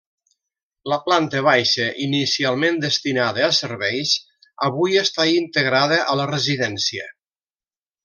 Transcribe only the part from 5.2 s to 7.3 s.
integrada a la residència.